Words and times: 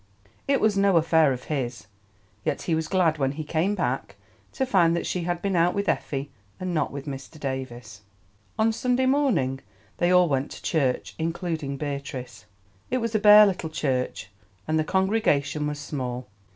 It 0.47 0.59
was 0.59 0.75
no 0.75 0.97
affair 0.97 1.31
of 1.31 1.43
his, 1.43 1.85
yet 2.43 2.63
he 2.63 2.73
was 2.73 2.87
glad 2.87 3.19
when 3.19 3.33
he 3.33 3.43
came 3.43 3.75
back 3.75 4.15
to 4.53 4.65
find 4.65 4.95
that 4.95 5.05
she 5.05 5.25
had 5.25 5.43
been 5.43 5.55
out 5.55 5.75
with 5.75 5.87
Effie, 5.87 6.31
and 6.59 6.73
not 6.73 6.91
with 6.91 7.05
Mr. 7.05 7.39
Davies. 7.39 8.01
On 8.57 8.73
Sunday 8.73 9.05
morning 9.05 9.59
they 9.99 10.09
all 10.09 10.27
went 10.27 10.49
to 10.49 10.63
church, 10.63 11.13
including 11.19 11.77
Beatrice. 11.77 12.45
It 12.89 12.97
was 12.97 13.13
a 13.13 13.19
bare 13.19 13.45
little 13.45 13.69
church, 13.69 14.31
and 14.67 14.79
the 14.79 14.83
congregation 14.83 15.67
was 15.67 15.77
small. 15.77 16.25